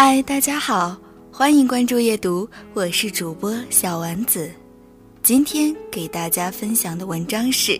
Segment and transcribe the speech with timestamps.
[0.00, 0.96] 嗨，大家好，
[1.32, 4.48] 欢迎关注夜读，我是主播小丸子。
[5.24, 7.76] 今天给大家分享的文章是：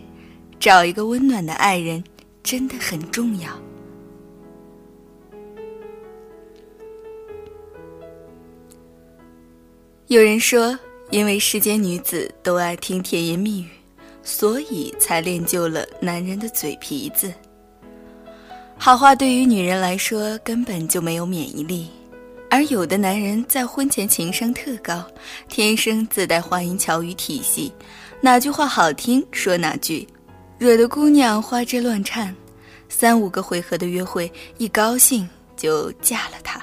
[0.58, 2.02] 找一个温暖的爱人
[2.42, 3.48] 真的很重要。
[10.08, 10.76] 有人说，
[11.10, 13.68] 因为世间女子都爱听甜言蜜语，
[14.24, 17.32] 所以才练就了男人的嘴皮子。
[18.76, 21.88] 好话对于女人来说根本就没有免疫力，
[22.50, 25.06] 而有的男人在婚前情商特高，
[25.48, 27.72] 天生自带花言巧语体系，
[28.20, 30.08] 哪句话好听说哪句，
[30.58, 32.34] 惹得姑娘花枝乱颤，
[32.88, 36.60] 三五个回合的约会，一高兴就嫁了他。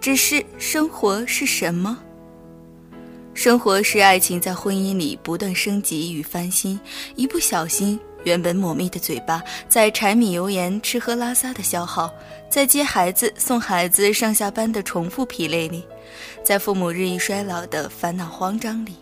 [0.00, 1.98] 只是生活是什么？
[3.32, 6.78] 生活是爱情在婚姻里不断升级与翻新，
[7.16, 7.98] 一不小心。
[8.24, 12.12] 原本抹密的嘴巴，在柴米油盐、吃喝拉撒的消耗，
[12.50, 15.82] 在接孩子、送孩子上下班的重复疲累里，
[16.44, 18.96] 在父母日益衰老的烦恼慌张里，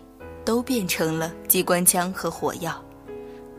[0.45, 2.81] 都变成了机关枪和火药。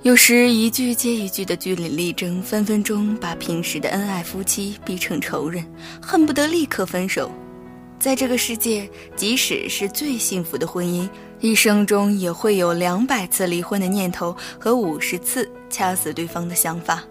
[0.00, 5.62] 有时一句接一句的据理力争，分分钟把平时的恩爱夫妻逼成仇人，
[6.00, 7.30] 恨不得立刻分手。
[8.00, 11.06] 在这个世界，即使是最幸福的婚姻。
[11.38, 17.02] 一生中也会有两百次离婚的念头和五十次掐死对方的想法，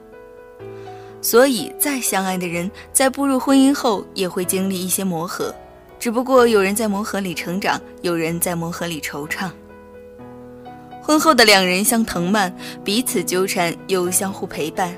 [1.21, 5.53] 所以再相爱的人在步入婚姻后也会经历一些磨合，
[5.99, 9.49] 只不过有人在磨合里成长，有人在磨合里惆怅。
[11.01, 14.95] 婚后的两人像藤蔓，彼此纠缠又相互陪伴，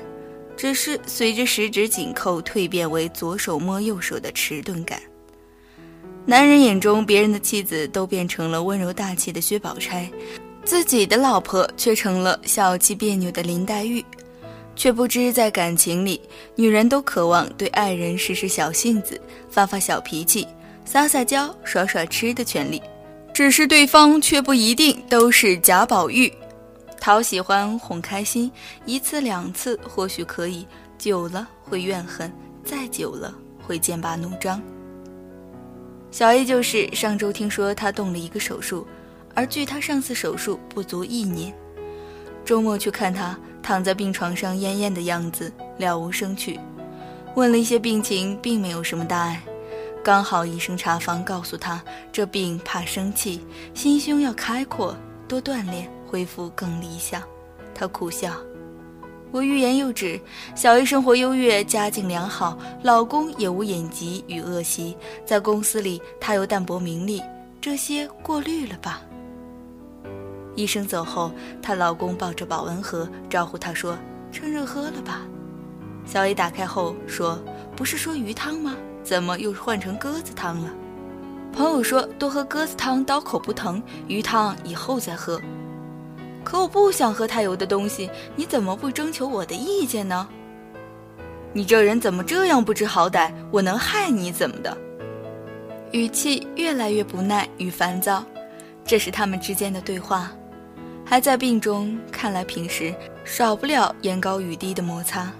[0.58, 5.00] 只是随着十指紧扣蜕变为左手摸右手的迟钝感。
[6.24, 10.08] 男人眼中，别人的妻子都变成了温柔大气的薛宝钗，
[10.64, 14.04] 自己的老婆却成了小气别扭的林黛玉，
[14.76, 16.20] 却不知在感情里，
[16.54, 20.46] 女人都渴望对爱人使使小性子、发发小脾气、
[20.84, 22.80] 撒撒娇、耍耍痴的权利，
[23.34, 26.32] 只是对方却不一定都是贾宝玉，
[27.00, 28.48] 讨喜欢、哄开心，
[28.86, 30.64] 一次两次或许可以，
[30.96, 32.32] 久了会怨恨，
[32.64, 33.34] 再久了
[33.66, 34.62] 会剑拔弩张。
[36.12, 38.86] 小 A 就是上周听说他动了一个手术，
[39.34, 41.52] 而距他上次手术不足一年。
[42.44, 46.60] 周末去看他，躺在病床上恹恹的样子，了无生趣。
[47.34, 49.42] 问了一些病情，并没有什么大碍。
[50.04, 53.40] 刚好医生查房告诉他，这病怕生气，
[53.72, 54.94] 心胸要开阔，
[55.26, 57.22] 多锻炼，恢复更理想。
[57.74, 58.34] 他苦笑。
[59.32, 60.20] 我欲言又止。
[60.54, 67.20] 小 A 生活优越，家境良好，老公也无眼疾与恶习，在公司里她有淡泊名利，
[67.60, 69.00] 这些过滤了吧？
[70.54, 71.32] 医生走后，
[71.62, 73.96] 她老公抱着保温盒招呼她说
[74.30, 75.22] ：“趁热喝了吧。”
[76.04, 77.42] 小 A 打开后说
[77.74, 78.76] ：“不是说鱼汤吗？
[79.02, 80.70] 怎么又换成鸽子汤了？”
[81.56, 85.40] 朋友说：“多喝鸽子汤刀口不疼，鱼汤以后再喝。”
[86.44, 90.28] 可我不想喝太油的东西，你怎么不征求我的意见呢？
[91.52, 93.30] 你这人怎么这样不知好歹？
[93.50, 94.76] 我能害你怎么的？
[95.92, 98.24] 语气越来越不耐与烦躁，
[98.84, 100.32] 这是他们之间的对话。
[101.04, 105.30] 还在病中，看来平时少不了言高语低的摩擦。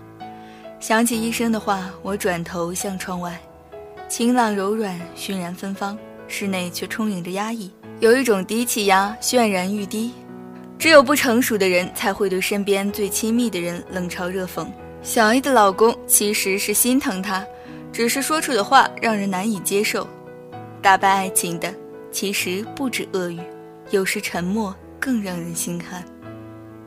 [0.78, 3.40] 想起医生的话，我转头向窗外，
[4.08, 5.96] 晴朗柔软，熏然芬芳，
[6.28, 7.70] 室内却充盈着压抑，
[8.00, 10.12] 有一种低气压渲然欲滴。
[10.82, 14.66] 只有不成熟的人才会对身边最亲密的人冷嘲热讽。
[15.00, 17.46] 小 A 的老公其实是心疼她，
[17.92, 20.04] 只是说出的话让人难以接受。
[20.82, 21.72] 打败爱情的
[22.10, 23.38] 其实不止恶语，
[23.92, 26.04] 有时沉默更让人心寒。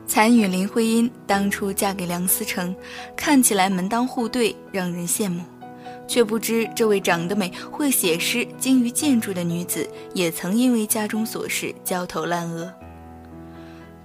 [0.06, 2.76] 才女林徽因当初嫁给梁思成，
[3.16, 5.42] 看起来门当户对，让人羡慕，
[6.06, 12.70] 却不知这位长得美、会写诗、精于建筑的女子，也曾因为家中琐事焦头烂额。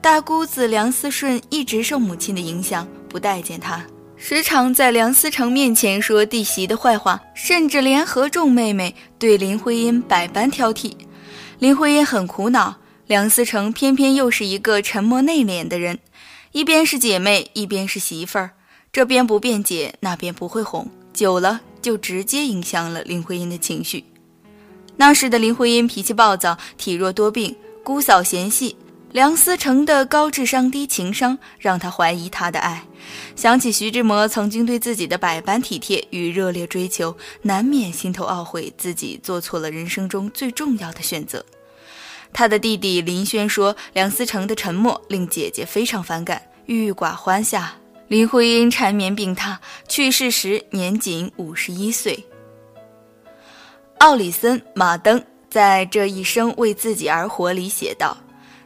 [0.01, 3.85] 大姑子梁思顺一直受母亲的影响，不待见她，
[4.17, 10.93] 时常在梁思成面前说弟媳的坏话，甚至连合众妹妹对林徽因百般挑剔。
[11.59, 15.99] 林徽因很苦恼，梁思成偏偏又是一个沉默内敛的人，
[16.51, 18.49] 一边是姐妹，一边是媳妇儿，
[18.91, 24.03] 这边不辩解，那边不会哄，久了就直接影响了林徽因的情绪。
[24.97, 28.75] 那时的林徽因脾气暴躁，体弱多病，姑嫂嫌隙。
[29.11, 32.81] 梁思成的高智商低情商让他怀疑他的爱，
[33.35, 41.45] 想起徐志摩曾经对自己的百般体贴与热烈追求，难免心头懊悔自己做错了人生中最重要的选择。
[42.31, 47.75] 他的弟弟林轩说，梁思成的沉默令姐姐非常反感，郁郁寡欢下，
[48.07, 49.57] 林徽因缠绵病榻，
[49.89, 52.25] 去世时年仅五十一岁。
[53.97, 58.15] 奥里森·马登在这一生为自己而活里写道。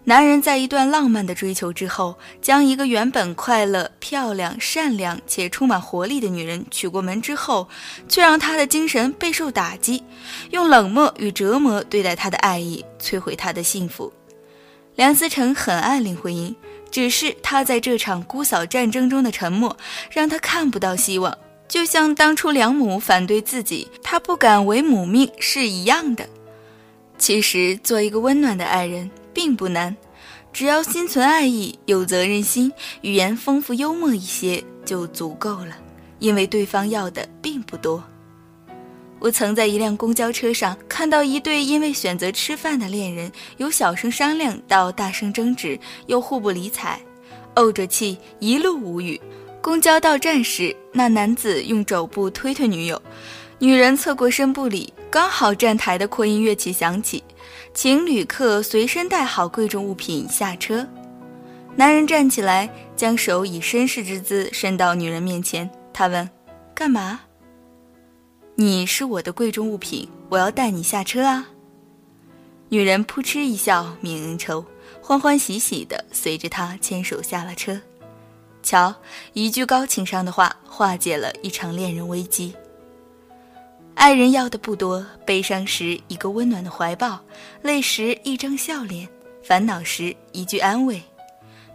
[0.07, 7.67] 男人在一段浪漫的追求之后，将一个原本快乐、漂亮、善良且充满活力的女人娶过门之后，
[8.07, 10.03] 却让她的精神备受打击，
[10.51, 14.13] 用冷漠与折磨对待她的爱意，摧毁她的幸福。
[14.95, 16.55] 梁思成很爱林徽因，
[16.91, 19.75] 只是他在这场姑嫂战争中的沉默，
[20.11, 21.35] 让他看不到希望，
[21.67, 26.29] 就像当初梁母反对自己，他不敢违母命是一样的。
[27.17, 29.09] 其实，做一个温暖的爱人。
[29.35, 29.95] 并不难，
[30.51, 32.71] 只要心存爱意、有责任心、
[33.01, 35.75] 语言丰富幽默一些就足够了。
[36.19, 38.01] 因为对方要的并不多。
[39.19, 45.77] 我曾在一辆公交车上看到一对因为选择吃饭的恋人，由小声商量到大声争执，
[46.07, 46.99] 又互不理睬，
[47.55, 49.19] 怄着气，一路无语。
[49.61, 53.01] 公交到站时，那男子用肘部推推女友，
[53.59, 54.93] 女人侧过身不理。
[55.09, 57.23] 刚好站台的扩音乐器响起。
[57.73, 60.87] 请旅客随身带好贵重物品下车。
[61.75, 65.69] 男人站起来，将手以绅士之姿伸到女人面前。
[65.93, 66.29] 他问
[66.73, 67.19] ：“干嘛
[68.55, 71.47] ？”“你是我的贵重物品，我要带你下车啊。”
[72.69, 74.65] 女人扑哧一笑，泯恩仇，
[75.01, 77.79] 欢欢喜喜地随着他牵手下了车。
[78.63, 78.95] 瞧，
[79.33, 82.53] 一句高情商的话，化解了一场恋人危机。
[83.95, 87.19] 爱人要的不多，悲伤时一个温暖的怀抱，
[87.61, 89.07] 累时一张笑脸，
[89.41, 91.01] 烦恼时一句安慰。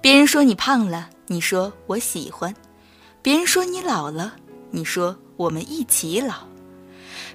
[0.01, 2.53] 别人说你胖了，你说我喜欢；
[3.21, 4.35] 别人说你老了，
[4.71, 6.35] 你说我们一起老；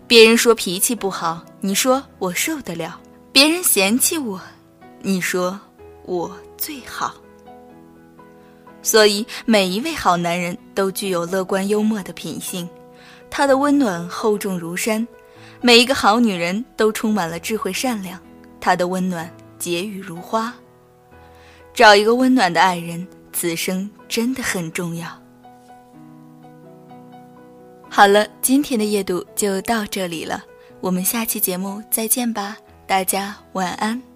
[0.07, 2.91] 别人说脾气不好，你说我受得了；
[3.33, 4.39] 别人嫌弃我，
[5.01, 5.59] 你说
[6.05, 7.15] 我最好。
[8.81, 12.69] 所以，每一位好男人都具有乐观幽默的品性。
[13.29, 15.07] 她的温暖厚重如山，
[15.61, 18.19] 每一个好女人都充满了智慧善良。
[18.59, 19.29] 她的温暖
[19.59, 20.53] 解语如花。
[21.73, 25.07] 找一个温暖的爱人，此生真的很重要。
[27.89, 30.43] 好了，今天的夜读就到这里了，
[30.79, 32.57] 我们下期节目再见吧，
[32.87, 34.14] 大家晚安。